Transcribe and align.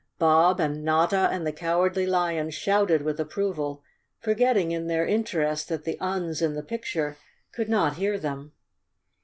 Bob 0.17 0.59
and 0.59 0.83
Notta 0.83 1.29
and 1.31 1.45
the 1.45 1.51
Cowardly 1.51 2.07
Lion 2.07 2.49
shouted 2.49 3.03
with 3.03 3.19
approval, 3.19 3.83
forgetting 4.17 4.71
in 4.71 4.87
their 4.87 5.05
interest 5.05 5.69
that 5.69 5.83
the 5.83 5.99
Uns 5.99 6.41
in 6.41 6.55
the 6.55 6.63
picture 6.63 7.17
could 7.51 7.69
not 7.69 7.97
hear 7.97 8.17
them. 8.17 8.53